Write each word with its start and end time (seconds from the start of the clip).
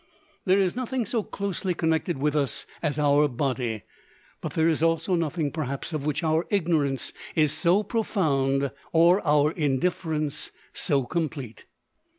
There 0.45 0.57
is 0.57 0.75
nothing 0.75 1.05
so 1.05 1.21
closely 1.21 1.75
connected 1.75 2.17
with 2.17 2.35
us 2.35 2.65
as 2.81 2.97
our 2.97 3.27
body, 3.27 3.83
but 4.41 4.53
there 4.53 4.67
is 4.67 4.81
also 4.81 5.13
nothing 5.13 5.51
perhaps 5.51 5.93
of 5.93 6.07
which 6.07 6.23
our 6.23 6.47
ignorance 6.49 7.13
is 7.35 7.51
so 7.51 7.83
profound, 7.83 8.71
or 8.93 9.21
our 9.23 9.51
indifference 9.51 10.49
so 10.73 11.03
complete. 11.05 11.67